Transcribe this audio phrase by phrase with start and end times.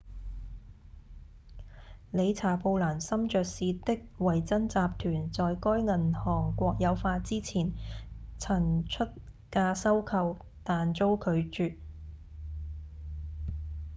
[2.09, 7.71] 理查‧布蘭森爵士的維珍集團在該銀行國有化之前
[8.39, 9.05] 曾出
[9.51, 11.77] 價收購但遭拒